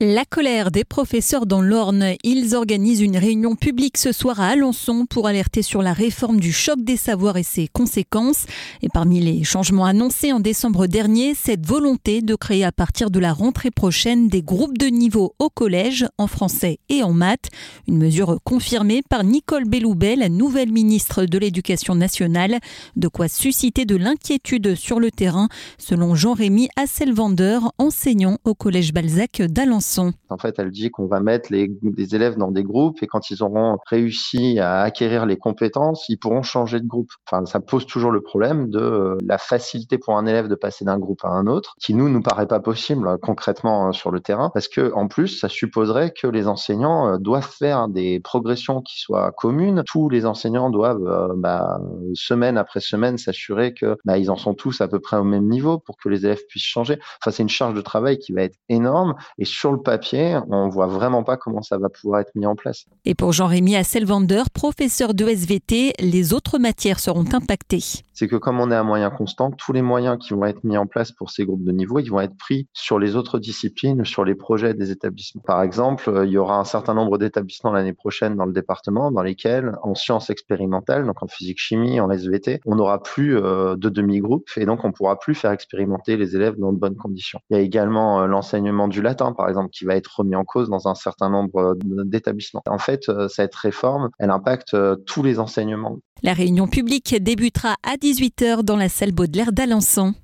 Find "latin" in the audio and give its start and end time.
89.00-89.32